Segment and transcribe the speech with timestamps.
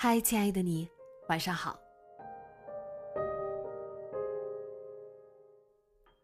[0.00, 0.88] 嗨，亲爱的你，
[1.28, 1.76] 晚上好。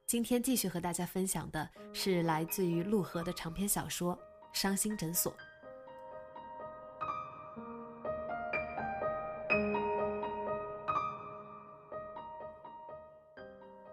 [0.06, 4.16] 今天继续和大家分享的是来自于陆河的长篇小说
[4.52, 5.32] 《伤心诊所》。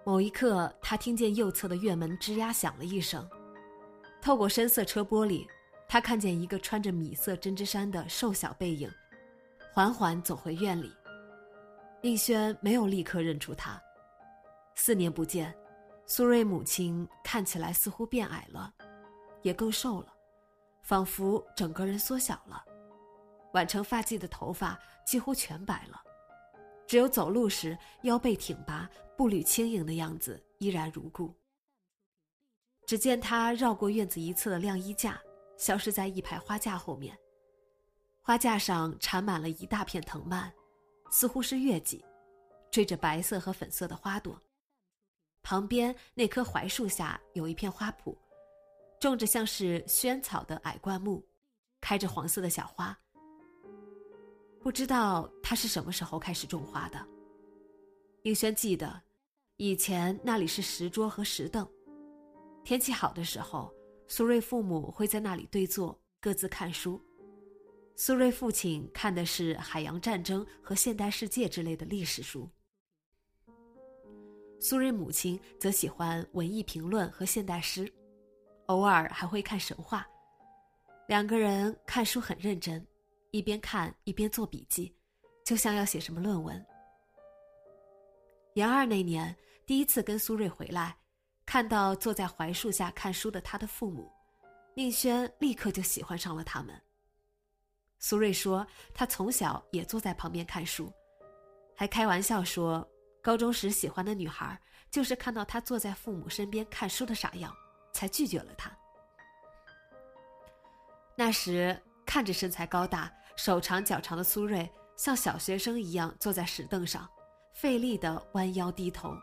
[0.04, 3.28] 某一刻，他听见右侧的院门吱呀响了一声，
[4.22, 5.48] 透过深色车玻璃，
[5.88, 8.88] 他看见一个穿着米色针织衫的瘦小背影。
[9.74, 10.94] 缓缓走回院里，
[12.02, 13.82] 宁轩没有立刻认出他。
[14.76, 15.58] 四年不见，
[16.06, 18.74] 苏瑞母亲看起来似乎变矮了，
[19.44, 20.08] 也更瘦了，
[20.82, 22.62] 仿佛整个人缩小了。
[23.54, 26.02] 挽成发髻的头发几乎全白了，
[26.86, 31.34] 只有走路时腰背挺拔、步履轻盈的样子依然如故。
[32.86, 35.18] 只见他绕过院子一侧的晾衣架，
[35.58, 37.18] 消失在一排花架后面。
[38.24, 40.52] 花架上缠满了一大片藤蔓，
[41.10, 42.06] 似乎是月季，
[42.70, 44.40] 缀着白色和粉色的花朵。
[45.42, 48.16] 旁边那棵槐树下有一片花圃，
[49.00, 51.26] 种着像是萱草的矮灌木，
[51.82, 52.96] 开着黄色的小花。
[54.62, 57.04] 不知道他是什么时候开始种花的。
[58.22, 59.02] 应轩记得，
[59.58, 61.68] 以前那里是石桌和石凳，
[62.64, 63.74] 天气好的时候，
[64.08, 67.04] 苏瑞父母会在那里对坐，各自看书。
[68.04, 72.50] 苏瑞父亲看的是海洋战争和现代世界之类的历史书，
[74.60, 77.88] 苏瑞母亲则喜欢文艺评论和现代诗，
[78.66, 80.04] 偶尔还会看神话。
[81.08, 82.84] 两个人看书很认真，
[83.30, 84.92] 一边看一边做笔记，
[85.46, 86.66] 就像要写什么论文。
[88.56, 90.98] 研二那年，第一次跟苏瑞回来，
[91.46, 94.12] 看到坐在槐树下看书的他的父母，
[94.74, 96.76] 宁轩立刻就喜欢上了他们。
[98.04, 100.92] 苏瑞说：“他从小也坐在旁边看书，
[101.78, 102.86] 还开玩笑说，
[103.22, 107.56] 高中时喜欢的女孩就是看到他坐在父母身边看书的傻样，
[107.94, 108.76] 才拒绝了他。
[111.16, 117.08] 那时看着身材高大、手长脚长的苏瑞，像小学生一样坐在石凳上，
[117.54, 119.16] 费力的弯腰低头，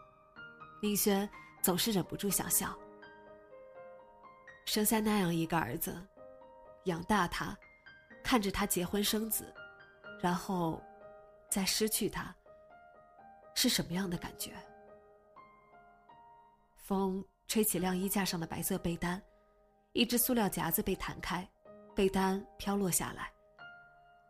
[0.80, 1.28] 宁轩
[1.60, 2.78] 总是忍不住想笑。
[4.66, 6.00] 生下那样一个儿子，
[6.84, 7.58] 养大他。”
[8.22, 9.52] 看着他结婚生子，
[10.20, 10.82] 然后
[11.48, 12.34] 再失去他，
[13.54, 14.52] 是什么样的感觉？
[16.76, 19.22] 风吹起晾衣架上的白色被单，
[19.92, 21.48] 一只塑料夹子被弹开，
[21.94, 23.32] 被单飘落下来。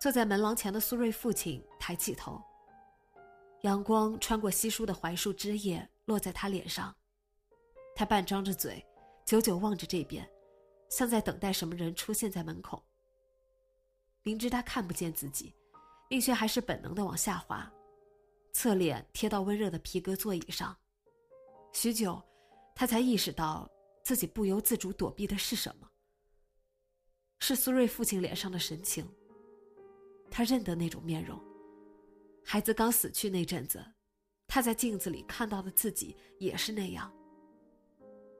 [0.00, 2.41] 坐在门廊前的苏瑞父亲抬起头，
[3.62, 6.94] 阳光穿过稀疏的槐树枝叶落在他脸上，
[7.97, 8.84] 他半张着嘴，
[9.25, 10.28] 久久望着这边，
[10.88, 12.81] 像在等待什么人出现在门口。
[14.22, 15.54] 明知他看不见自己，
[16.10, 17.70] 宁轩还是本能的往下滑，
[18.53, 20.76] 侧脸贴到温热的皮革座椅上。
[21.72, 22.22] 许久，
[22.74, 23.70] 他才意识到
[24.03, 25.88] 自己不由自主躲避的是什么。
[27.41, 29.09] 是苏瑞父亲脸上的神情。
[30.30, 31.41] 他认得那种面容。
[32.44, 33.84] 孩子刚死去那阵子，
[34.47, 37.10] 他在镜子里看到的自己也是那样。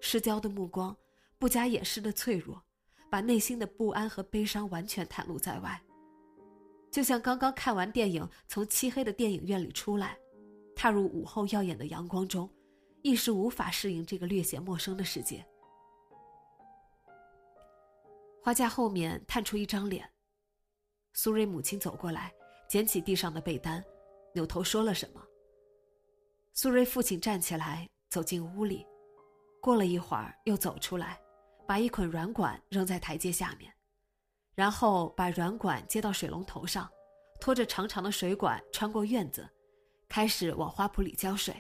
[0.01, 0.97] 失焦的目光，
[1.39, 2.63] 不加掩饰的脆弱。
[3.11, 5.81] 把内心的不安和悲伤完全袒露在外，
[6.91, 10.19] 就像刚刚看完电影，从漆黑的电影院里出来，
[10.77, 12.49] 踏入午后耀眼的阳光中，
[13.03, 15.45] 一时无法适应这个略显陌生的世界。
[18.43, 20.09] 花架后面探出一张脸，
[21.13, 22.33] 苏瑞母亲走过来，
[22.69, 23.83] 捡起地上的被单，
[24.35, 25.23] 扭头说了什么。
[26.55, 28.87] 苏瑞父亲站起来走进屋里，
[29.61, 31.21] 过了一会儿又走出来。
[31.69, 33.71] 把一捆软管扔在台阶下面，
[34.55, 36.91] 然后把软管接到水龙头上，
[37.43, 39.47] 拖着长长的水管穿过院子，
[40.09, 41.55] 开始往花圃里浇水。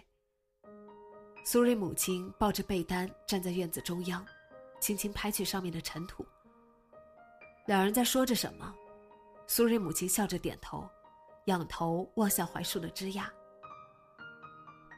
[1.44, 4.26] 苏瑞母亲抱着被单站在院子中央，
[4.80, 6.24] 轻轻拍去上面的尘土。
[7.66, 8.74] 两人在说着什么，
[9.46, 10.88] 苏瑞母亲笑着点头，
[11.44, 13.30] 仰头望向槐树的枝桠，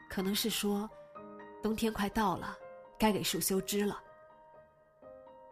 [0.09, 0.89] 可能是说，
[1.61, 2.57] 冬天快到了，
[2.97, 4.01] 该给树修枝了。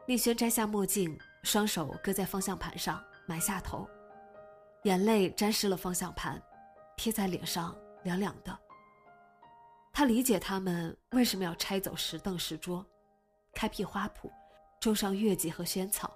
[0.10, 3.88] 宁轩摘下墨镜，双手搁在方向盘上，埋下头，
[4.82, 6.42] 眼泪沾湿了方向盘，
[6.98, 8.60] 贴在脸上凉凉的。
[9.94, 12.84] 他理解他们为什么要拆走石凳石桌，
[13.54, 14.32] 开辟花圃，
[14.80, 16.12] 种上月季和萱草。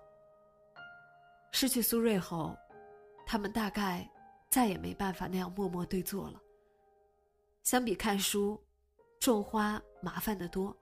[1.52, 2.58] 失去苏瑞后，
[3.28, 4.10] 他们大概
[4.50, 6.42] 再也没办法那样默默对坐了。
[7.62, 8.60] 相比看书，
[9.20, 10.76] 种花麻烦得多，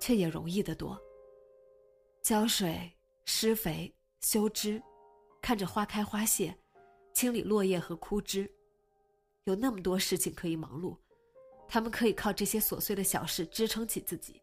[0.00, 1.00] 却也容易得多。
[2.22, 2.92] 浇水、
[3.24, 4.80] 施肥、修枝，
[5.40, 6.54] 看着花开花谢，
[7.14, 8.48] 清理落叶和枯枝，
[9.44, 10.96] 有那么多事情可以忙碌，
[11.66, 14.40] 他们可以靠这些琐碎的小事支撑起自己，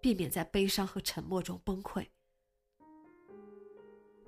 [0.00, 2.06] 避免在悲伤和沉默中崩溃。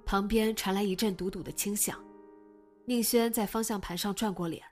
[0.04, 2.04] 旁边传来一阵笃笃的轻响，
[2.84, 4.62] 宁轩在方向盘上转过脸，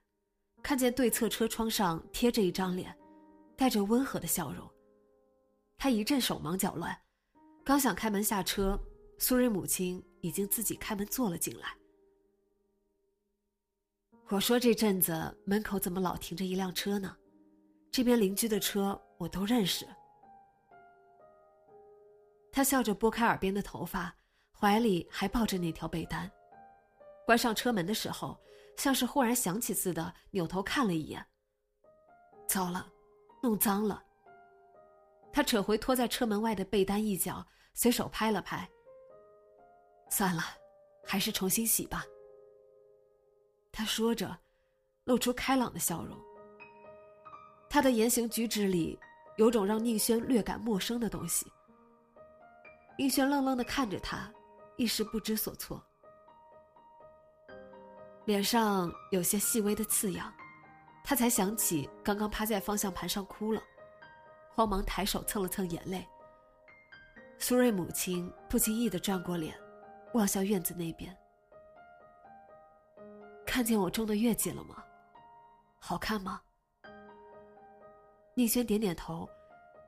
[0.62, 2.94] 看见对侧车窗上贴着一张脸，
[3.56, 4.70] 带着温和的笑容，
[5.78, 6.96] 他一阵手忙脚乱。
[7.64, 8.78] 刚想开门下车，
[9.18, 11.76] 苏瑞母亲已经自己开门坐了进来。
[14.28, 15.12] 我说：“这阵子
[15.44, 17.16] 门口怎么老停着一辆车呢？
[17.90, 19.86] 这边邻居的车我都认识。”
[22.50, 24.12] 他笑着拨开耳边的头发，
[24.58, 26.30] 怀里还抱着那条被单。
[27.24, 28.36] 关上车门的时候，
[28.76, 31.24] 像是忽然想起似的，扭头看了一眼。
[32.48, 32.90] 糟了，
[33.40, 34.02] 弄脏了。
[35.32, 38.68] 他扯回拖在车门外的被单一角，随手拍了拍。
[40.10, 40.42] 算了，
[41.06, 42.04] 还是重新洗吧。
[43.72, 44.38] 他说着，
[45.04, 46.16] 露出开朗的笑容。
[47.70, 48.98] 他的言行举止里，
[49.38, 51.46] 有种让宁轩略感陌生的东西。
[52.98, 54.30] 宁轩愣愣的看着他，
[54.76, 55.82] 一时不知所措，
[58.26, 60.30] 脸上有些细微的刺痒，
[61.02, 63.62] 他才想起刚刚趴在方向盘上哭了。
[64.54, 66.06] 慌忙抬手蹭了蹭眼泪。
[67.38, 69.58] 苏瑞母亲不经意的转过脸，
[70.14, 71.16] 望向院子那边。
[73.44, 74.84] 看见我种的月季了吗？
[75.78, 76.40] 好看吗？
[78.34, 79.28] 宁轩点点头，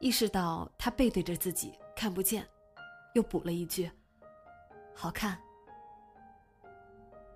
[0.01, 2.47] 意识到他背对着自己看不见，
[3.15, 3.91] 又补了一句
[4.95, 5.39] ：“好看。”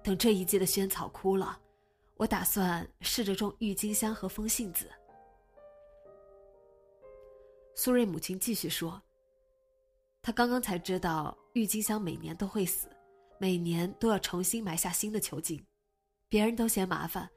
[0.03, 1.59] 等这一季的萱草枯了，
[2.17, 4.91] 我打算试着种郁金香和风信子。
[7.81, 9.01] 苏瑞母亲继续说
[10.21, 12.89] ：“她刚刚才知道郁金香每年都会死，
[13.39, 15.65] 每年都要重新埋下新的球茎，
[16.29, 17.31] 别人都嫌麻烦，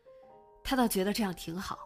[0.64, 1.78] 她倒觉得这样挺好。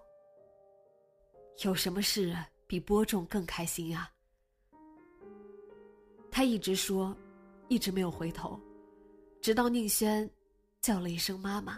[1.66, 2.34] 有什么事
[2.66, 4.10] 比播种更开心啊？”
[6.32, 7.14] 他一直说，
[7.68, 8.58] 一直没有回头，
[9.42, 10.30] 直到宁轩
[10.80, 11.78] 叫了一声“妈妈”，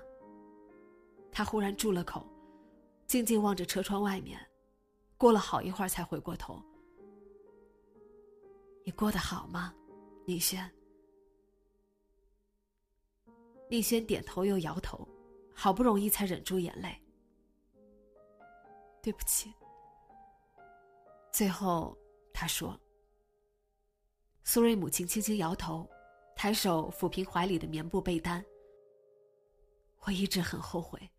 [1.34, 2.24] 他忽然住了口，
[3.08, 4.40] 静静望着车窗外面。
[5.18, 6.62] 过了好一会儿，才回过头。
[8.84, 9.74] 你过得好吗，
[10.26, 10.72] 宁轩？
[13.70, 15.08] 宁轩点头又摇头，
[15.54, 16.96] 好不容易才忍住眼泪。
[19.02, 19.54] 对不起。
[21.32, 21.98] 最后，
[22.34, 22.80] 他说
[24.46, 25.90] ：“苏瑞母亲轻轻摇头，
[26.36, 28.44] 抬手抚平怀里的棉布被单。
[30.02, 31.10] 我一直很后悔，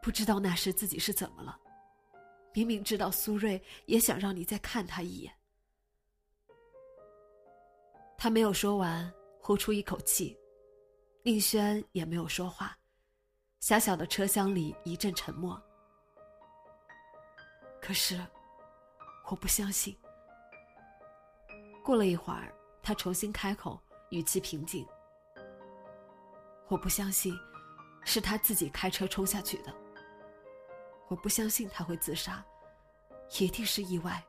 [0.00, 1.60] 不知道那时自己是怎么了。”
[2.52, 5.32] 明明知道苏瑞也想让你再看他一眼，
[8.16, 10.36] 他没有说完，呼出一口气，
[11.22, 12.76] 宁轩也没有说话，
[13.60, 15.60] 狭小的车厢里一阵沉默。
[17.80, 18.18] 可是，
[19.30, 19.96] 我不相信。
[21.84, 22.52] 过了一会儿，
[22.82, 24.84] 他重新开口，语气平静
[26.68, 27.38] ：“我不相信，
[28.04, 29.72] 是他自己开车冲下去的。”
[31.08, 32.44] 我不相信他会自杀，
[33.40, 34.22] 一定是意外。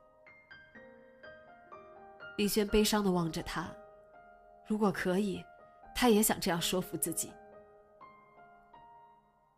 [2.38, 3.70] 林轩悲伤的望着他，
[4.66, 5.44] 如果可以，
[5.94, 7.34] 他也想这样说服自己。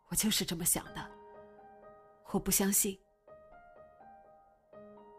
[0.08, 1.10] 我就是这么想的。
[2.32, 2.98] 我不相信。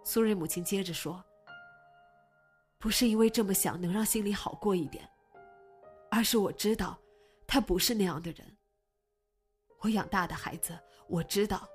[0.03, 1.23] 苏瑞母亲接着说
[2.77, 5.09] ：“不是因为这么想能让心里好过一点，
[6.11, 6.99] 而是我知道，
[7.47, 8.57] 他不是那样的人。
[9.79, 11.65] 我养大的孩子，我知道。”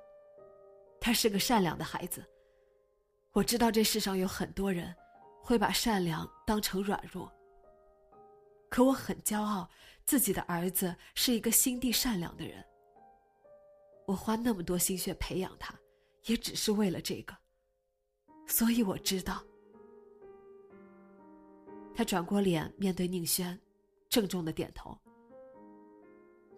[0.99, 2.23] 他是个善良的孩子。
[3.31, 4.93] 我知道这世上有很多人
[5.41, 7.31] 会把善良当成软弱，
[8.69, 9.69] 可我很骄傲
[10.03, 12.63] 自己的儿子是一个心地善良的人。
[14.05, 15.73] 我花那么多心血培养他，
[16.25, 17.37] 也只是为了这个。
[18.47, 19.43] 所以我知道。
[21.93, 23.59] 他转过脸面对宁轩，
[24.09, 24.97] 郑重的点头。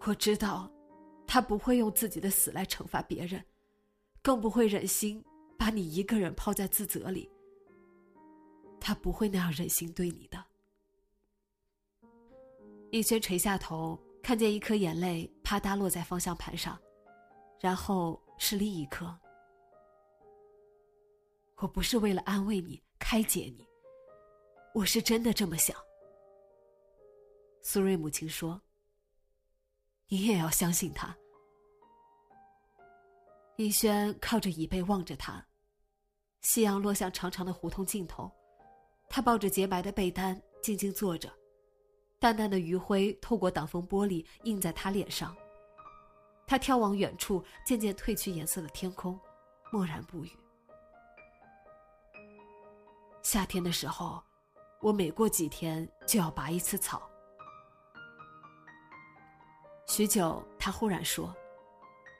[0.05, 0.71] 我知道，
[1.27, 3.43] 他不会用自己的死来惩罚别人，
[4.21, 5.23] 更不会忍心
[5.57, 7.29] 把你一个人抛在自责里。
[8.79, 10.43] 他不会那样忍心对你的。
[12.91, 16.77] 逸轩垂下头，看见一颗眼泪啪嗒落在方向盘上，
[17.59, 19.17] 然后是另一颗。
[21.57, 23.65] 我不是为了安慰你、开解你，
[24.73, 25.77] 我是真的这么想。
[27.61, 28.59] 苏瑞母亲说
[30.09, 31.15] ：“你也要相信他。”
[33.61, 35.45] 宁轩靠着椅背望着他，
[36.41, 38.31] 夕阳落向长长的胡同尽头，
[39.07, 41.31] 他抱着洁白的被单静静坐着，
[42.19, 45.37] 淡淡的余晖透过挡风玻璃映在他脸上。
[46.47, 49.19] 他眺望远处渐渐褪去颜色的天空，
[49.71, 50.31] 默然不语。
[53.21, 54.23] 夏天的时候，
[54.79, 57.07] 我每过几天就要拔一次草。
[59.85, 61.31] 许久，他忽然说：“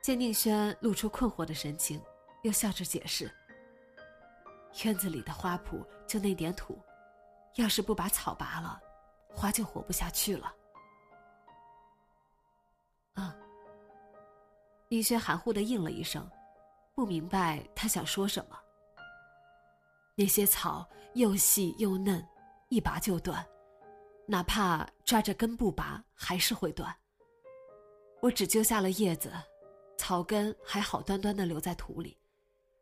[0.02, 2.02] 见宁轩露出困惑的神情，
[2.42, 3.32] 又笑着解释：
[4.84, 6.82] 院子里的花圃就那点土，
[7.56, 8.82] 要是不把草拔了，
[9.30, 10.52] 花就活不下去了。”
[13.14, 13.32] 嗯。
[14.90, 16.28] 宁轩含糊的应了一声，
[16.96, 18.58] 不明白他想说什么。
[20.16, 22.28] 那些草又细又嫩，
[22.70, 23.46] 一拔就断，
[24.26, 26.94] 哪怕抓着根不拔，还是会断。
[28.20, 29.32] 我只揪下了叶子，
[30.02, 32.18] 草根还好端端的留在土里，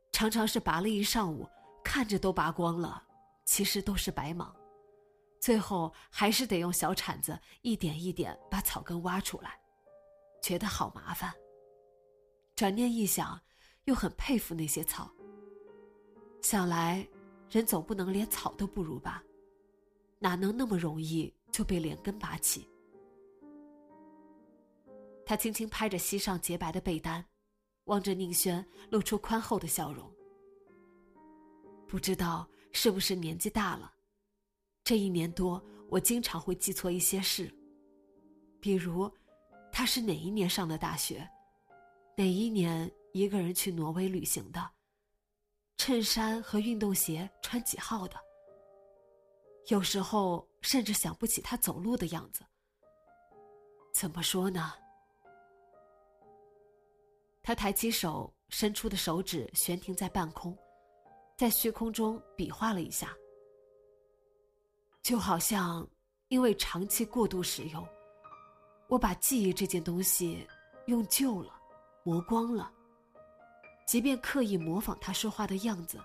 [0.10, 1.46] 常常是拔了一上午，
[1.84, 3.04] 看着都拔光了，
[3.44, 4.56] 其实都是白忙，
[5.38, 9.60] 最后还是得用小铲子一点一点把草根挖出来，
[10.42, 11.30] 觉得好麻烦。
[12.56, 13.38] 转念一想，
[13.84, 15.12] 又很佩服那些草。
[16.42, 17.06] 想来。
[17.52, 19.24] 人总不能连草都不如吧？
[20.20, 22.70] 哪能那么容易就被连根拔起？
[25.30, 27.24] 他轻轻拍着膝上洁白的被单，
[27.84, 30.12] 望着宁轩，露出宽厚的笑容。
[31.88, 33.94] 不知道是不是年纪大了，
[34.84, 37.48] 这一年多，我经常会记错一些事，
[38.60, 39.08] 比如，
[39.72, 41.30] 他是哪一年上的大学，
[42.18, 44.72] 哪一年一个人去挪威旅行的。
[45.78, 48.16] 衬衫和运动鞋穿几号的？
[49.68, 52.44] 有时候甚至想不起他走路的样子。
[53.94, 54.74] 怎么说呢？
[57.42, 60.58] 他抬起手，伸出的手指悬停在半空，
[61.38, 63.16] 在虚空中比划了一下，
[65.02, 65.88] 就好像
[66.28, 67.88] 因为长期过度使用，
[68.88, 70.48] 我把记忆这件东西
[70.88, 71.54] 用旧了，
[72.04, 72.72] 磨光了。
[73.88, 76.00] 即便刻意模仿他说话的样子，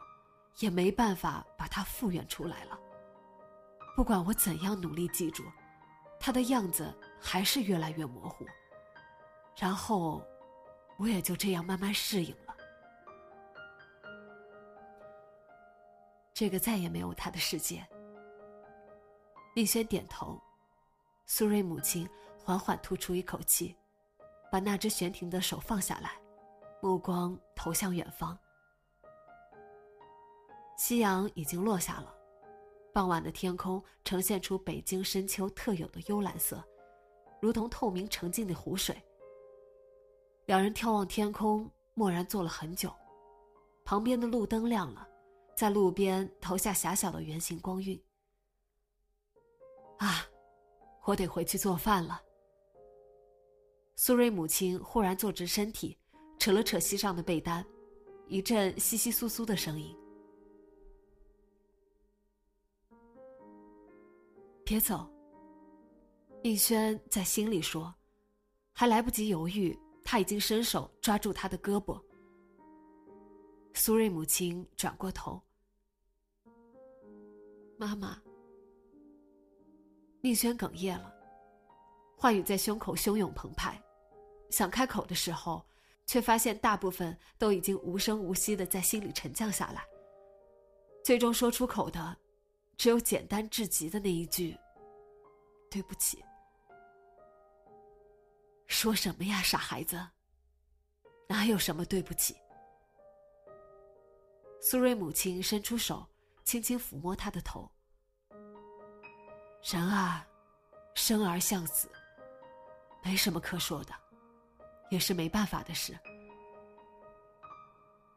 [0.60, 2.78] 也没办法把他复原出来了。
[3.94, 5.44] 不管我怎样努力记住，
[6.18, 8.46] 他的样子还是越来越模糊。
[9.56, 10.22] 然后，
[10.96, 12.56] 我也就这样慢慢适应了。
[16.32, 17.86] 这个再也没有他的世界。
[19.54, 20.40] 宁轩点头，
[21.26, 22.08] 苏瑞母亲
[22.42, 23.76] 缓缓吐出一口气，
[24.50, 26.12] 把那只悬停的手放下来。
[26.80, 28.36] 目光投向远方，
[30.76, 32.14] 夕阳已经落下了，
[32.92, 36.62] 傍晚的天空呈现出北京深秋特有的幽蓝色，
[37.40, 39.00] 如同透明澄净的湖水。
[40.46, 42.92] 两人眺望天空，默然坐了很久。
[43.84, 45.06] 旁边的路灯亮了，
[45.56, 48.00] 在路边投下狭小的圆形光晕。
[49.98, 50.26] 啊，
[51.04, 52.20] 我得回去做饭了。
[53.96, 55.98] 苏瑞母亲忽然坐直身体。
[56.36, 57.64] 扯了扯膝上的被单，
[58.28, 59.96] 一阵窸窸窣窣的声音。
[64.62, 65.08] 别走，
[66.42, 67.94] 应轩在心里说，
[68.74, 72.00] 还来不及犹豫，他已经伸手抓住他的胳膊。
[73.72, 75.40] 苏瑞母亲转过头，
[77.76, 78.22] 妈妈。
[80.20, 81.12] 宁轩哽咽了，
[82.16, 83.82] 话语在胸口汹涌澎湃，
[84.50, 85.64] 想开口的时候。
[86.06, 89.82] 却发现大部分都已经无声无息的在心里沉降下来，
[91.02, 92.14] 最终说出口的，
[92.76, 94.54] 只有简单至极的那一句
[95.70, 96.22] ：“对不起。”
[98.74, 99.96] 说什么呀，傻孩子！
[101.28, 102.36] 哪有什么对不起？
[104.60, 106.04] 苏瑞母亲伸出手，
[106.42, 107.70] 轻轻抚摸他的头。
[109.62, 110.26] 人啊，
[110.96, 111.88] 生而向死，
[113.04, 113.94] 没什么可说的，
[114.90, 115.96] 也是没办法的事。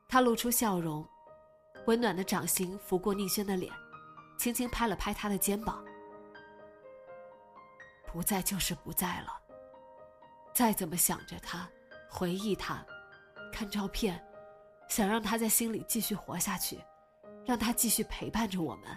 [0.09, 1.07] 他露出笑容，
[1.85, 3.71] 温暖的掌心拂过宁轩的脸，
[4.39, 5.85] 轻轻拍了拍他的肩膀。
[8.07, 9.43] 不在就是不在了。
[10.57, 11.69] 再怎么想着他，
[12.09, 12.83] 回忆他，
[13.53, 14.19] 看照片，
[14.89, 16.83] 想让他在心里继续活下去，
[17.45, 18.89] 让他继续陪伴着我们，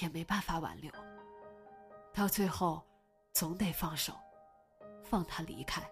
[0.00, 0.90] 也没办法挽留。
[2.14, 2.82] 到最后，
[3.34, 4.14] 总得放手，
[5.04, 5.82] 放他离开。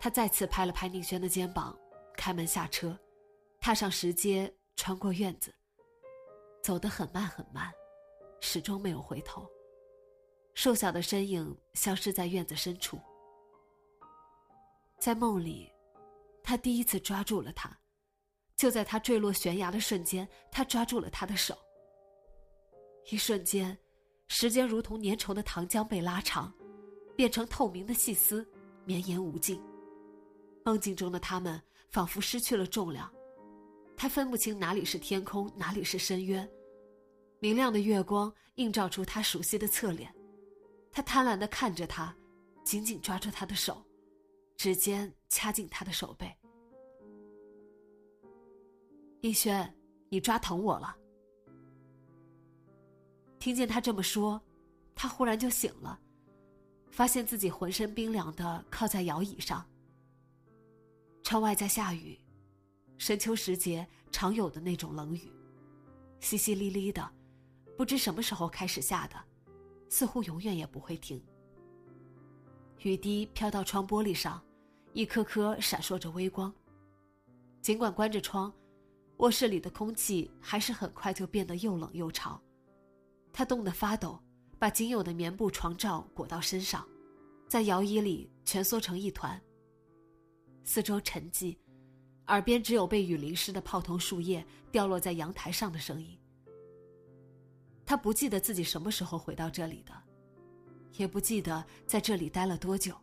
[0.00, 1.78] 他再次拍了拍宁轩的肩膀，
[2.16, 2.98] 开门下车，
[3.60, 5.54] 踏上石阶，穿过院子，
[6.64, 7.72] 走得很慢很慢，
[8.40, 9.48] 始终没有回头。
[10.54, 12.98] 瘦小的身影消失在院子深处。
[14.98, 15.70] 在梦里，
[16.42, 17.76] 他第一次抓住了他，
[18.56, 21.56] 就在他坠落悬崖的瞬间，他抓住了他的手。
[23.10, 23.76] 一瞬间，
[24.28, 26.52] 时间如同粘稠的糖浆被拉长，
[27.16, 28.46] 变成透明的细丝，
[28.84, 29.60] 绵延无尽。
[30.64, 33.12] 梦境中的他们仿佛失去了重量，
[33.96, 36.48] 他分不清哪里是天空，哪里是深渊。
[37.40, 40.14] 明亮的月光映照出他熟悉的侧脸，
[40.92, 42.14] 他贪婪的看着他，
[42.62, 43.82] 紧紧抓住他的手，
[44.56, 46.30] 指尖掐进他的手背。
[49.22, 49.74] 逸轩，
[50.10, 50.94] 你抓疼我了。
[53.38, 54.40] 听见他这么说，
[54.94, 55.98] 他忽然就醒了，
[56.90, 59.66] 发现自己浑身冰凉的靠在摇椅上。
[61.22, 62.20] 窗外在下雨，
[62.98, 65.32] 深秋时节常有的那种冷雨，
[66.20, 67.10] 淅淅沥沥的，
[67.78, 69.16] 不知什么时候开始下的，
[69.92, 71.22] 似乎永远也不会停。
[72.78, 74.42] 雨滴飘到窗玻璃上，
[74.94, 76.50] 一颗颗闪烁着微光。
[77.60, 78.50] 尽管关着窗，
[79.18, 82.40] 卧室里的空气还是很快就变得又冷又潮。
[83.34, 84.18] 他冻得发抖，
[84.58, 86.88] 把仅有的棉布床罩裹到身上，
[87.46, 89.38] 在摇椅里蜷缩成一团。
[90.64, 91.54] 四周沉寂，
[92.28, 96.18] 耳边只有被雨淋湿的泡桐树叶掉落在阳台上的声音。
[97.84, 99.92] 他不记得自己什么时候回到这里的，
[100.98, 102.94] 也不记得在这里待了多久。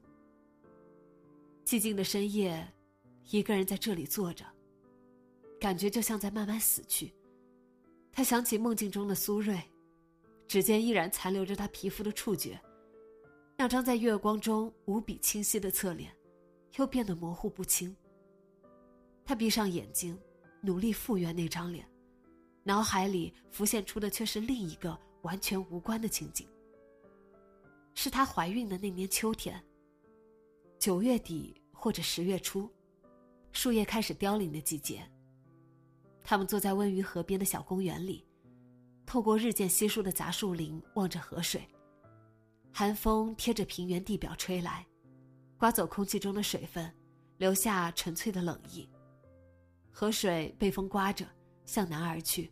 [1.66, 2.68] 寂静的深夜，
[3.30, 4.46] 一个人在这里坐着，
[5.60, 7.14] 感觉就像在慢慢死去。
[8.12, 9.62] 他想起梦境中的苏瑞，
[10.48, 12.60] 指尖依然残留着他皮肤的触觉，
[13.58, 16.12] 那张在月光中无比清晰的侧脸。
[16.78, 17.94] 又变得模糊不清。
[19.26, 20.18] 他闭上眼睛，
[20.62, 21.84] 努力复原那张脸，
[22.70, 26.48] 脑海里浮现出的却是另一个完全无关的情景。
[27.96, 29.60] 是她怀孕的那年秋天，
[30.78, 32.70] 九月底或者十月初，
[33.52, 35.02] 树叶开始凋零的季节。
[36.24, 38.24] 他们坐在温榆河边的小公园里，
[39.04, 41.68] 透过日渐稀疏的杂树林望着河水，
[42.72, 44.86] 寒风贴着平原地表吹来。
[45.58, 46.88] 刮走空气中的水分，
[47.40, 48.88] 留下纯粹的冷意。
[49.90, 51.26] 河水被风刮着
[51.66, 52.52] 向南而去，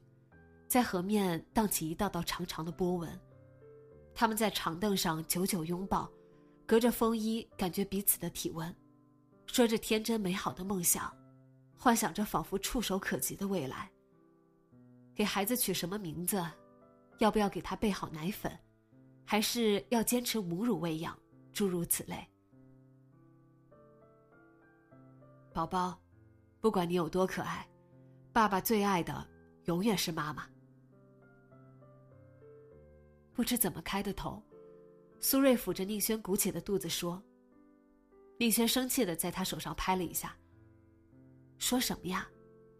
[0.67, 3.19] 在河面荡起一道道长长的波纹。
[4.13, 6.11] 他们在长凳上久久拥抱，
[6.65, 8.75] 隔着风衣感觉彼此的体温，
[9.45, 11.15] 说着天真美好的梦想，
[11.77, 13.89] 幻想着仿佛触手可及的未来。
[15.15, 16.43] 给孩子取什么名字？
[17.19, 18.51] 要不要给他备好奶粉？
[19.25, 21.17] 还是要坚持母乳喂养？
[21.53, 22.27] 诸如此类。
[25.53, 25.99] 宝宝，
[26.59, 27.67] 不管你有多可爱，
[28.33, 29.27] 爸爸最爱的
[29.65, 30.47] 永远是妈妈。
[33.37, 34.41] 不知怎么开的头，
[35.19, 37.21] 苏瑞抚着宁轩鼓起的肚子说
[38.39, 40.35] ：“宁轩生气的在他手上拍了一下，
[41.59, 42.27] 说什么呀？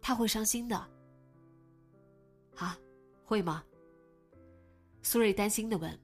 [0.02, 0.76] 他会伤心的。
[2.56, 2.76] 啊，
[3.24, 3.64] 会吗？”
[5.00, 5.96] 苏瑞担心的问，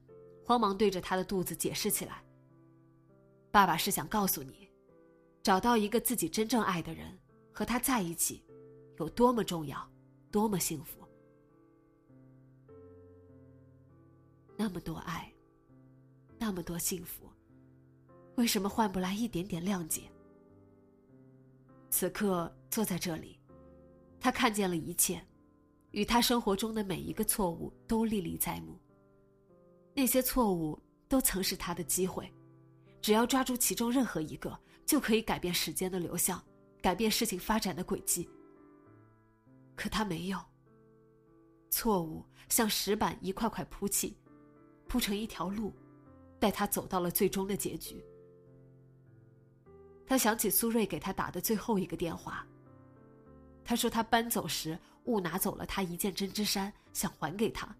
[0.45, 2.25] 慌忙对着他的肚子解释起来
[3.51, 4.71] ：“爸爸是想告诉你。”
[5.43, 7.19] 找到一个自己真正爱的人，
[7.51, 8.45] 和他在一起，
[8.99, 9.85] 有多么重要，
[10.31, 11.04] 多么幸福。
[14.57, 15.33] 那么多爱，
[16.39, 17.31] 那么多幸福，
[18.37, 20.03] 为什么换不来一点点谅解？
[21.91, 23.39] 此刻坐在这里，
[24.21, 25.25] 他看见了一切，
[25.91, 28.79] 与他生活中的每一个错误都历历在目。
[29.95, 32.33] 那些错误都曾是他的机会，
[33.01, 34.59] 只要抓住其中任何一个。
[34.87, 36.45] 就可以改变时间的流向，
[36.83, 38.29] 改变事情发展的轨迹。
[39.75, 40.39] 可他没有。
[41.71, 44.15] 错误像石板一块块铺砌，
[44.95, 45.73] 铺成一条路，
[46.39, 48.01] 带他走到了最终的结局。
[50.07, 52.47] 他想起苏瑞给他打的最后一个电话。
[53.65, 57.77] 他说他搬走时误拿走了他一件针织衫，想还给他。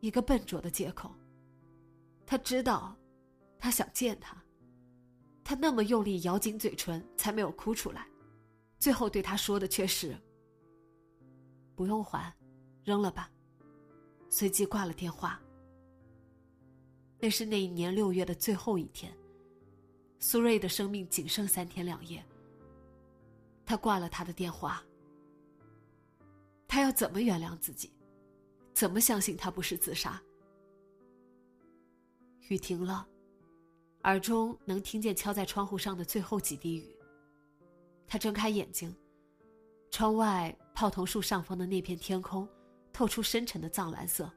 [0.00, 1.14] 一个笨拙的借口，
[2.26, 2.94] 他知道，
[3.58, 4.36] 他想见他。
[5.42, 8.06] 他那么用力咬紧嘴唇，才没有哭出来。
[8.78, 10.14] 最后对他说的却是
[11.74, 12.30] ：“不用还，
[12.84, 13.30] 扔了吧。”
[14.28, 15.40] 随即挂了电话。
[17.18, 19.12] 那是那一年六月的最后一天，
[20.20, 22.24] 苏瑞的生命仅剩三天两夜。
[23.66, 24.82] 他挂了他的电话。
[26.66, 27.92] 他要怎么原谅自己？
[28.72, 30.22] 怎么相信他不是自杀？
[32.48, 33.06] 雨停了。
[34.04, 36.96] 耳中能听见敲在窗户上的最后几滴雨。
[38.06, 38.94] 他睁开眼睛，
[39.90, 42.48] 窗外泡桐树上方的那片天空，
[42.98, 44.28] 透出深沉的藏蓝色。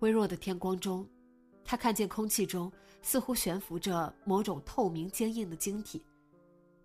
[0.00, 1.08] 微弱的天光中，
[1.64, 6.04] 他看见空气中似乎悬浮着某种透明坚硬的晶体，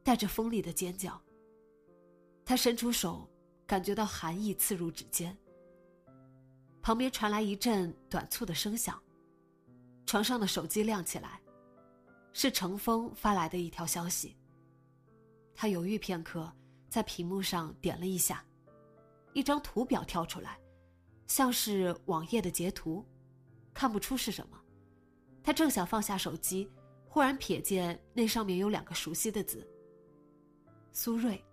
[0.04, 1.20] 带着锋利的尖角。
[2.46, 3.28] 他伸出手，
[3.66, 5.36] 感觉到寒意刺入指尖。
[6.80, 9.02] 旁边传来一阵短促的声响。
[10.06, 11.42] 床上的手机亮起来，
[12.34, 14.38] 是程峰发来的一条消息。
[15.56, 16.54] 他犹豫片刻，
[16.88, 18.46] 在屏幕上点了一下，
[19.36, 20.58] 一张图表跳出来，
[21.28, 23.06] 像是网页的截图，
[23.74, 24.58] 看不出是什么。
[25.44, 26.72] 他正想放下手机，
[27.06, 29.70] 忽然瞥见那上面有两个熟悉的字：
[30.94, 31.44] 苏瑞。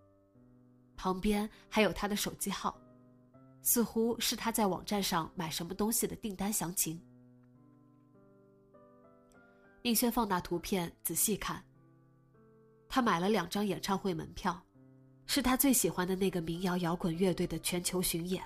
[0.96, 2.80] 旁边还有他的手机号，
[3.62, 7.02] 似乎是他在网站上买什么东西的订单详情。
[9.82, 11.60] 宁轩放大图片仔细看。
[12.88, 14.62] 他买了两张演唱会门票，
[15.34, 18.44] 是他最喜欢的那个民谣摇滚乐队的全球巡演。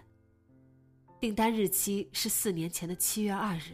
[1.19, 3.73] 订单日期是四年前的七月二日，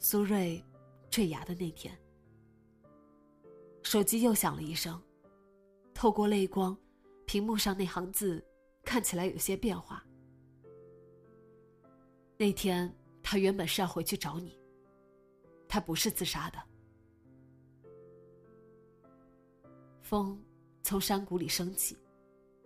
[0.00, 0.60] 苏芮
[1.08, 1.96] 坠崖的那天。
[3.84, 5.00] 手机又响了一声，
[5.94, 6.76] 透过泪光，
[7.24, 8.44] 屏幕上那行字
[8.82, 10.04] 看起来有些变化。
[12.36, 14.58] 那天他原本是要回去找你。
[15.68, 16.58] 他不是自杀的。
[20.00, 20.36] 风
[20.92, 21.96] 从山谷里升起，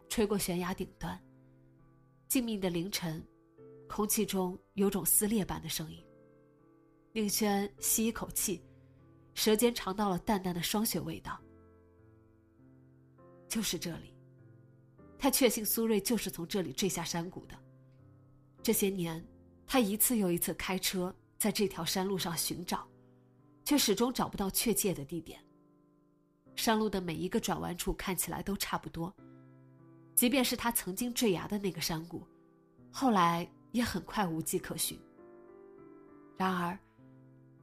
[0.09, 1.17] 吹过悬崖顶端。
[2.27, 3.25] 静谧的凌晨，
[3.89, 6.05] 空气中有种撕裂般的声音。
[7.13, 8.61] 宁轩吸一口气，
[9.35, 11.41] 舌尖尝到了淡淡的霜雪味道。
[13.47, 14.13] 就是这里，
[15.17, 17.57] 他确信苏瑞就是从这里坠下山谷的。
[18.61, 19.25] 这些年，
[19.69, 22.89] 他一次又一次开车在这条山路上寻找。
[23.65, 25.41] 却始终找不到确切的地点。
[26.57, 29.15] 山路的每一个转弯处看起来都差不多，
[30.15, 32.27] 即便是他曾经坠崖的那个山谷，
[32.91, 34.99] 后来也很快无迹可寻。
[36.37, 36.77] 然而，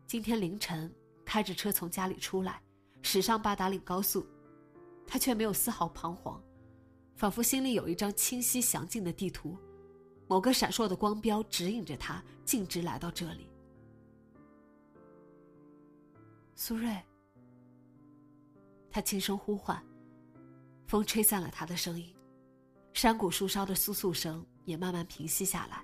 [0.08, 0.94] 今天凌晨
[1.26, 2.62] 开着车从家里出来，
[3.02, 4.26] 驶上八达岭高速，
[5.06, 6.42] 他却没有丝毫彷徨，
[7.16, 9.58] 仿佛心里有一张清晰详尽的地图，
[10.28, 13.50] 某个闪烁的光标指引着他径直来到这里。
[16.56, 16.96] 苏瑞，
[18.94, 19.84] 他轻声呼唤，
[20.86, 22.16] 风吹散了他的声音，
[22.94, 25.84] 山谷树梢的簌簌声也慢慢平息下来。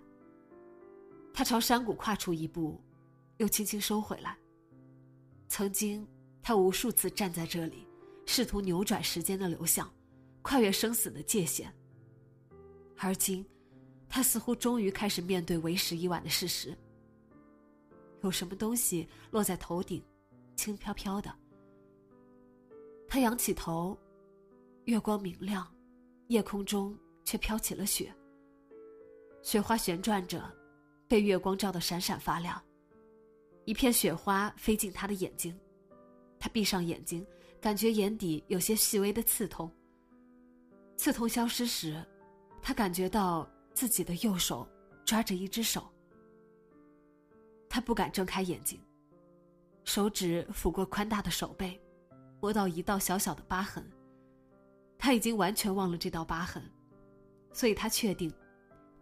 [1.34, 2.80] 他朝山谷跨出一步，
[3.38, 4.38] 又轻轻收回来。
[5.48, 6.08] 曾经，
[6.44, 7.88] 他无数次站在这里，
[8.28, 9.92] 试图扭转时间的流向，
[10.44, 11.74] 跨越生死的界限。
[12.96, 13.44] 而今，
[14.08, 16.78] 他似乎终于开始面对为时已晚的事实。
[18.22, 20.00] 有什么东西落在头顶？
[20.56, 21.34] 轻飘飘的，
[23.10, 23.98] 他仰起头，
[24.86, 25.68] 月光明亮，
[26.28, 28.14] 夜空中却飘起了雪。
[29.42, 30.48] 雪花旋转着，
[31.08, 32.62] 被月光照得闪闪发亮。
[33.66, 35.60] 一片雪花飞进他的眼睛，
[36.40, 37.26] 他闭上眼睛，
[37.60, 39.72] 感觉眼底有些细微的刺痛。
[40.96, 42.06] 刺痛消失时，
[42.62, 44.70] 他感觉到自己的右手
[45.04, 45.92] 抓着一只手。
[47.68, 48.80] 他不敢睁开眼睛。
[49.84, 51.80] 手指抚过宽大的手背，
[52.40, 53.84] 摸到一道小小的疤痕。
[54.98, 56.64] 他已经完全忘了这道疤痕，
[57.54, 58.34] 所以他确定，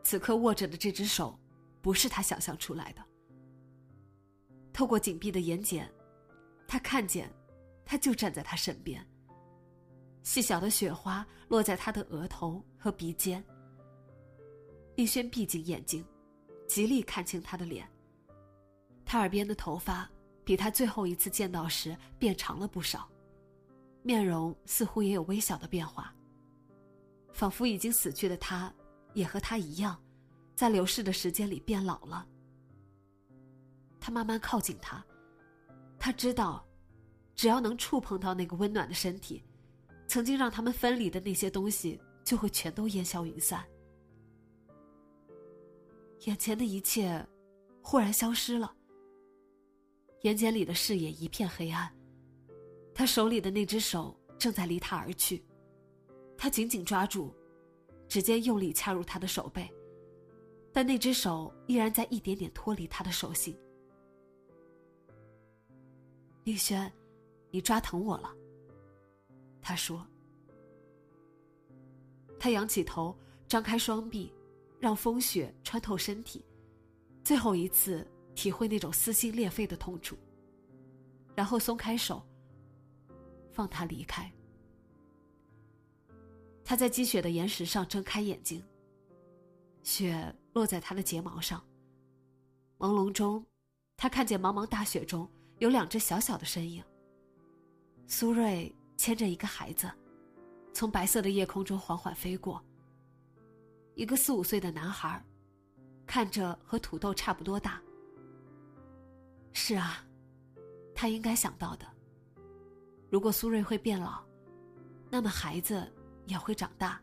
[0.04, 1.38] 此刻握着的这只手，
[1.82, 3.04] 不是他想象出来的。
[4.72, 5.88] 透过紧闭的眼睑，
[6.68, 7.32] 他看见，
[7.84, 9.06] 他就站在他身边。
[10.24, 13.44] 细小的雪花落在他的额头和鼻尖。
[14.96, 16.06] 丽轩闭紧眼睛，
[16.68, 17.90] 极力看清他的脸。
[19.06, 20.10] 他耳边的头发。
[20.48, 23.12] 比他最后一次见到时变长了不少，
[24.08, 26.16] 面容似乎也有微小的变化。
[27.34, 28.74] 仿佛已经死去的他，
[29.14, 30.02] 也和他一样，
[30.56, 32.26] 在流逝的时间里变老了。
[34.00, 35.06] 他慢慢靠近他，
[36.00, 36.66] 他知道，
[37.36, 39.44] 只要能触碰到那个温暖的身体，
[40.08, 43.62] 曾经让他们分离的那些东西就会全都烟消云散。
[46.22, 47.28] 眼前的一切，
[47.84, 48.74] 忽然消失了。
[50.22, 51.94] 眼睑里的视野一片黑暗。
[52.98, 55.46] 他手里的那只手正在离他而去，
[56.36, 57.32] 他紧紧抓住，
[58.08, 59.72] 指尖用力掐入他的手背，
[60.74, 63.56] 但那只手依然在一点点脱离他的手心。
[66.44, 66.92] 宁轩，
[67.52, 68.36] 你抓疼我了。
[69.62, 70.04] 他说。
[72.40, 73.16] 他仰起头，
[73.48, 74.34] 张开双臂，
[74.80, 76.44] 让风雪穿透身体，
[77.24, 80.18] 最后一次体会那种撕心裂肺的痛楚，
[81.36, 82.27] 然后松开手。
[83.58, 84.32] 放他离开。
[86.64, 88.64] 他在积雪的岩石上睁开眼睛。
[89.82, 91.60] 雪落在他的睫毛上。
[92.78, 93.44] 朦胧中，
[93.96, 96.84] 他看见茫茫大雪中有两只小小的身影。
[98.06, 99.92] 苏瑞牵着一个孩子，
[100.72, 102.64] 从白色的夜空中缓缓飞过。
[103.96, 105.26] 一个四五岁的男孩，
[106.06, 107.82] 看着和土豆差不多大。
[109.52, 110.06] 是啊，
[110.94, 111.97] 他应该想到的。
[113.10, 114.24] 如果苏瑞会变老，
[115.10, 115.92] 那么孩子
[116.26, 117.02] 也会长大。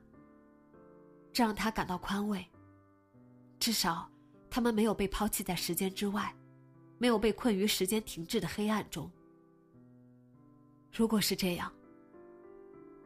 [1.32, 2.46] 这让他感到宽慰。
[3.58, 4.08] 至少，
[4.50, 6.34] 他们没有被抛弃在时间之外，
[6.98, 9.10] 没有被困于时间停滞的黑暗中。
[10.92, 11.72] 如果是这样，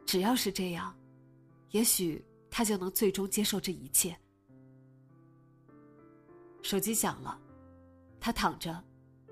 [0.05, 0.95] 只要是这样，
[1.71, 4.15] 也许他就能最终接受这一切。
[6.61, 7.39] 手机响了，
[8.19, 8.83] 他躺着，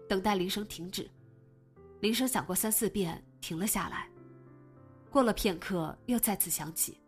[0.07, 1.07] 等待铃声停止。
[1.99, 3.23] 铃声响过三四遍。
[3.47, 4.09] 停了下来，
[5.09, 6.99] 过了片刻，又再次响起。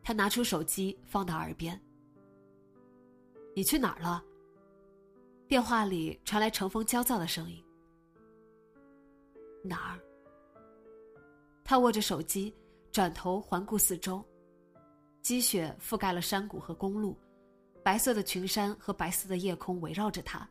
[0.00, 1.76] 他拿出手机放到耳边
[3.52, 4.24] ：“你去哪儿了？”
[5.48, 7.60] 电话里传来程峰焦躁的声音
[9.60, 9.98] ：“哪儿？”
[11.66, 12.54] 他握着手机，
[12.92, 14.24] 转头环顾四周，
[15.20, 17.18] 积雪覆盖了山谷和公路，
[17.82, 20.48] 白色的群山和白色的夜空围绕着他。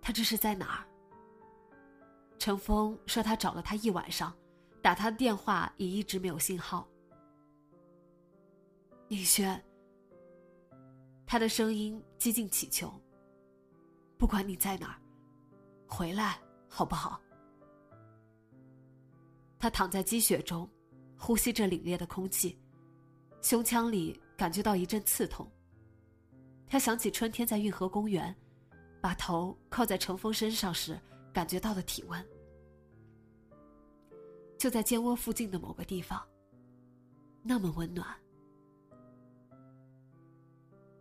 [0.00, 0.91] 他这是在哪儿？
[2.42, 4.36] 程峰说：“他找了他一晚上，
[4.82, 6.84] 打他的电话也一直没有信号。”
[9.06, 9.64] 宁轩，
[11.24, 12.92] 他的声音几近乞求
[14.18, 14.98] ：“不管你在哪儿，
[15.86, 16.36] 回来
[16.68, 17.20] 好不好？”
[19.56, 20.68] 他躺在积雪中，
[21.16, 22.58] 呼吸着凛冽的空气，
[23.40, 25.48] 胸腔里感觉到一阵刺痛。
[26.66, 28.34] 他想起春天在运河公园，
[29.00, 31.00] 把头靠在程峰身上时。
[31.32, 32.28] 感觉到的体温，
[34.62, 36.24] 就在肩窝附近的某个地方，
[37.42, 38.06] 那么温暖。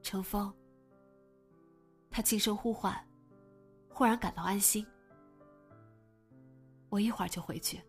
[0.01, 0.51] 程峰，
[2.09, 2.91] 他轻声呼唤，
[3.87, 4.83] 忽然感到安心。
[6.89, 7.79] 我一会儿就回去。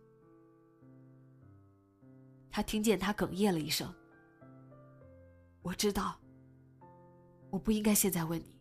[2.51, 3.91] 他听见他哽咽了一声。
[5.63, 6.21] 我知道，
[7.49, 8.61] 我不应该现在问你。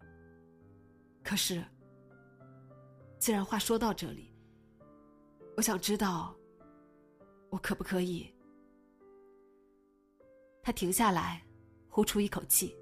[1.21, 1.61] 可是。
[3.19, 4.33] 既然话说到这里，
[5.57, 6.33] 我想知道，
[7.51, 8.33] 我可不可以？
[10.63, 11.45] 他停下来，
[11.89, 12.77] 呼出一口气，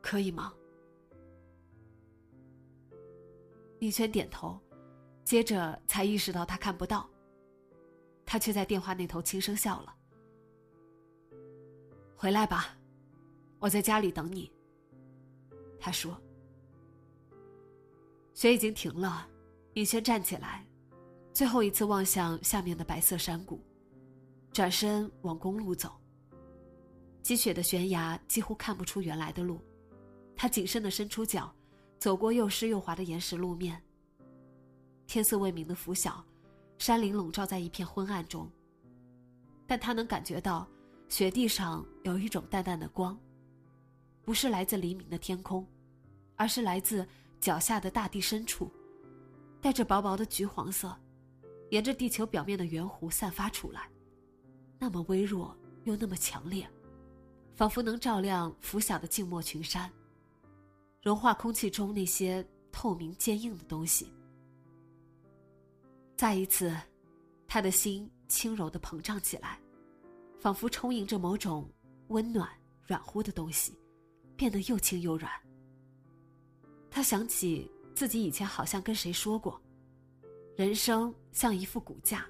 [0.00, 0.54] 可以吗？
[3.80, 4.60] 宁轩点头，
[5.24, 7.10] 接着才意识到他看不到，
[8.24, 9.96] 他却在电话那头轻声笑了。
[12.14, 12.78] 回来吧，
[13.58, 14.52] 我在家里等你。
[15.80, 16.16] 他说
[18.32, 19.28] ：“雪已经停了。”
[19.74, 20.66] 尹轩站起来，
[21.32, 23.58] 最后一次望向下面的白色山谷，
[24.52, 25.98] 转身往公路走。
[27.22, 29.58] 积雪的悬崖几乎看不出原来的路，
[30.36, 31.50] 他谨慎的伸出脚，
[31.98, 33.82] 走过又湿又滑的岩石路面。
[35.06, 36.22] 天色未明的拂晓，
[36.76, 38.50] 山林笼罩在一片昏暗中，
[39.66, 40.68] 但他能感觉到
[41.08, 43.18] 雪地上有一种淡淡的光。
[44.22, 45.66] 不是来自黎明的天空，
[46.36, 47.08] 而是来自
[47.40, 48.70] 脚下的大地深处，
[49.62, 50.94] 带着薄薄的橘黄色，
[51.70, 53.88] 沿着地球表面的圆弧散发出来，
[54.78, 56.68] 那么微弱又那么强烈，
[57.54, 59.90] 仿佛能照亮拂晓的静默群山，
[61.00, 64.12] 融化空气中那些透明坚硬的东西。
[66.16, 66.76] 再一次，
[67.46, 69.60] 他的心轻柔的膨胀起来，
[70.40, 71.70] 仿佛充盈着某种
[72.08, 72.50] 温暖
[72.84, 73.78] 软乎的东西。
[74.34, 75.30] 变得又轻又软。
[76.90, 79.60] 他想起自己以前好像跟谁说过，
[80.56, 82.26] 人生像一副骨架，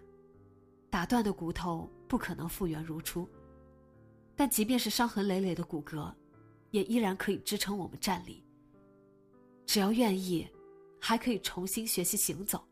[0.91, 3.29] 打断的骨头不可能复原如初，
[4.35, 6.13] 但即便是伤痕累累的骨骼，
[6.71, 8.45] 也依然可以支撑我们站立。
[9.65, 10.49] 只要愿意，
[11.01, 12.63] 还可以重新学习行走，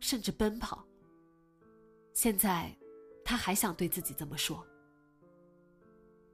[0.00, 0.84] 甚至奔跑。
[2.12, 2.76] 现在，
[3.24, 4.66] 他还想对自己这么说。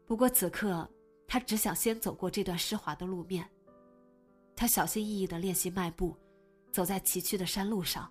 [0.07, 0.89] 不过此刻。
[1.29, 3.51] 他只想先走过这段湿滑的路面，
[4.57, 6.17] 他小心翼翼的练习迈步，
[6.73, 8.11] 走在崎岖的山路上，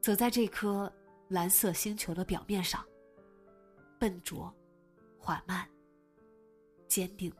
[0.00, 0.90] 走在这颗
[1.28, 2.86] 蓝色星球的表面上，
[3.98, 4.54] 笨拙、
[5.18, 5.68] 缓慢、
[6.86, 7.32] 坚定。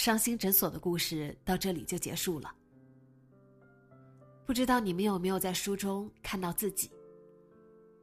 [0.00, 2.50] 伤心诊所的故事到这里就结束了。
[4.46, 6.90] 不知道你们有没有在书中看到自己？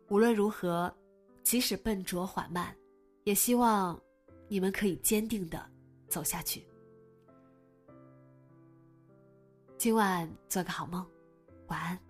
[0.07, 0.95] 无论如何，
[1.41, 2.77] 即使笨拙缓慢，
[3.23, 3.99] 也希望
[4.47, 5.60] 你们可以坚定的
[6.07, 6.63] 走下去。
[9.75, 11.03] 今晚做个好梦，
[11.65, 12.07] 晚安。